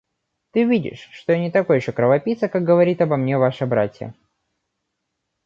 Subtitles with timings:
[0.49, 4.15] Ты видишь, что я не такой еще кровопийца, как говорит обо мне ваша братья.